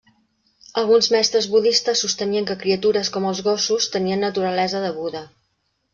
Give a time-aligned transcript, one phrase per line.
[0.81, 5.27] Alguns mestres budistes sostenien que criatures com els gossos tenien naturalesa de Buda.